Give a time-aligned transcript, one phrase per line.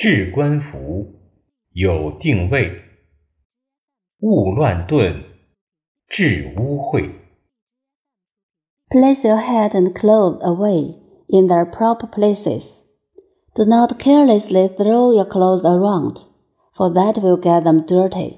[0.00, 1.12] 置冠服，
[1.72, 2.70] 有定位，
[4.20, 5.24] 勿乱顿，
[6.06, 7.10] 置污秽。
[8.90, 10.94] Place your head and clothes away
[11.26, 12.84] in their proper places.
[13.56, 16.18] Do not carelessly throw your clothes around,
[16.76, 18.36] for that will get them dirty.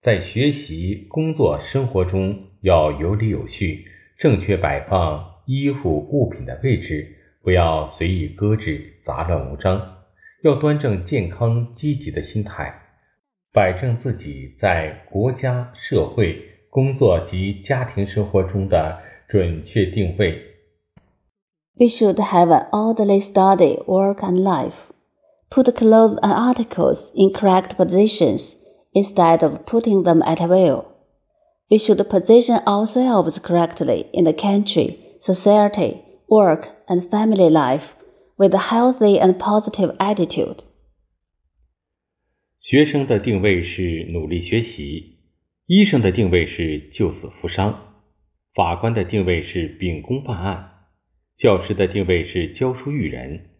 [0.00, 3.84] 在学习、工作、生活中要有理有序，
[4.16, 7.17] 正确摆放衣服物品的位置，
[7.47, 9.97] 不要随意搁置、杂乱无章。
[10.43, 12.73] 要端正健康积极的心态，
[13.53, 16.37] 摆正自己在国家、社会、
[16.69, 20.41] 工作及家庭生活中的准确定位。
[21.75, 24.91] We should have an orderly study, work, and life.
[25.49, 28.55] Put clothes and articles in correct positions
[28.93, 30.85] instead of putting them at will.
[31.69, 37.84] We should position ourselves correctly in the country, society, work, and family life
[38.36, 40.58] with a healthy and positive attitude.
[42.60, 45.18] 学生的定位是努力学习，
[45.66, 47.78] 医生的定位是救死扶伤，
[48.54, 50.70] 法官的定位是秉公办案，
[51.36, 53.50] 教师的定位是教书育人。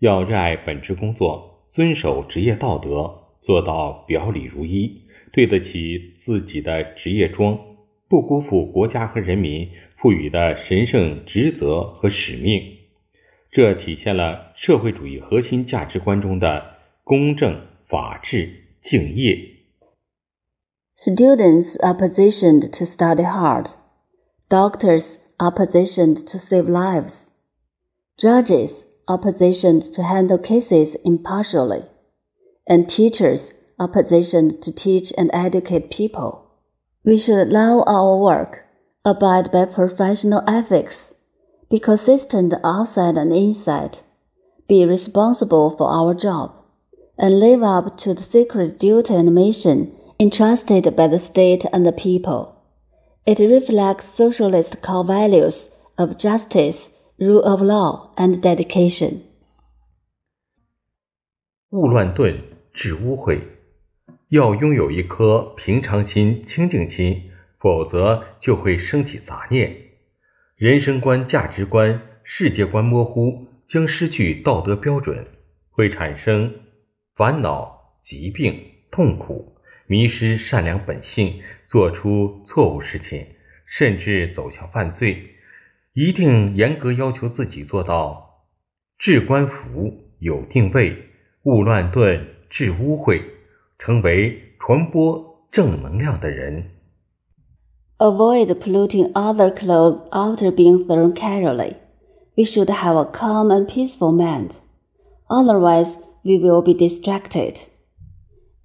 [0.00, 7.58] 要热爱本职工作，遵守职业道德，做到表里如一，对得起自己的职业装，
[8.08, 12.62] 不辜负国家和人民赋予的神圣职责和使命。
[13.53, 18.49] 这体现了社会主义核心价值观中的公正、法治、
[18.81, 19.37] 敬业。
[20.95, 23.71] Students are positioned to study hard.
[24.49, 27.29] Doctors are positioned to save lives.
[28.17, 31.85] Judges are positioned to handle cases impartially.
[32.67, 36.45] And teachers are positioned to teach and educate people.
[37.03, 38.65] We should love our work,
[39.05, 41.12] abide by professional ethics,
[41.73, 43.99] be consistent outside and inside,
[44.67, 46.51] be responsible for our job,
[47.17, 51.91] and live up to the sacred duty and mission entrusted by the state and the
[51.91, 52.55] people.
[53.25, 56.89] It reflects socialist core values of justice,
[57.19, 59.21] rule of law, and dedication.
[61.71, 62.41] 勿乱顿，
[62.73, 63.41] 治污秽。
[64.29, 67.29] 要拥有一颗平常心、清净心，
[67.59, 69.75] 否则就会升起杂念。
[70.56, 75.26] 人生观、价值观、世界观模糊，将失去道德标准，
[75.68, 76.54] 会产生
[77.16, 78.56] 烦恼、疾病、
[78.88, 79.56] 痛苦，
[79.88, 83.26] 迷失善良本性，做出错误事情，
[83.66, 85.30] 甚至走向犯罪。
[85.92, 88.46] 一定严格要求自己做到
[88.96, 90.96] 治官服，有定位，
[91.42, 93.20] 勿乱顿，治污秽，
[93.80, 96.73] 成为传播正能量的人。
[98.00, 101.76] Avoid polluting other clothes after being thrown casually.
[102.36, 104.58] We should have a calm and peaceful mind.
[105.30, 107.60] Otherwise, we will be distracted.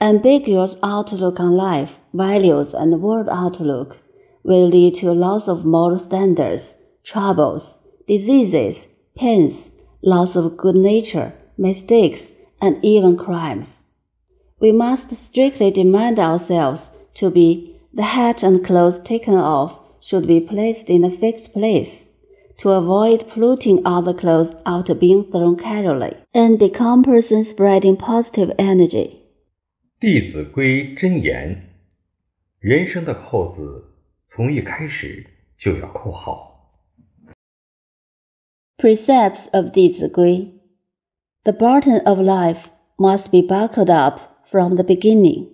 [0.00, 3.98] Ambiguous outlook on life, values, and world outlook
[4.42, 9.70] will lead to loss of moral standards, troubles, diseases, pains,
[10.02, 13.82] loss of good nature, mistakes, and even crimes.
[14.58, 20.39] We must strictly demand ourselves to be the hat and clothes taken off should be
[20.39, 22.05] placed in a fixed place
[22.57, 29.19] to avoid polluting other clothes after being thrown casually and become persons spreading positive energy.
[30.05, 31.69] 《弟子规》真言：
[32.59, 33.85] 人生的扣子
[34.27, 35.25] 从一开始
[35.57, 36.53] 就要扣好。
[38.77, 40.59] Precepts of 弟子规
[41.43, 45.47] The button of life must be buckled up from the beginning.